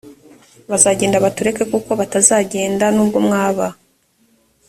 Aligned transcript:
bazagenda 0.69 1.23
batureke 1.25 1.63
kuko 1.73 1.89
batazagenda 1.99 2.85
nubwo 2.95 3.17
mwaba 3.27 3.65